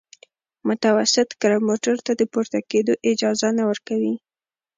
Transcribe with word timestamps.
متوسط 0.67 1.27
کرب 1.41 1.61
موټرو 1.69 2.03
ته 2.07 2.13
د 2.19 2.21
پورته 2.33 2.59
کېدو 2.71 2.93
اجازه 3.11 3.47
نه 3.57 3.63
ورکوي 3.69 4.13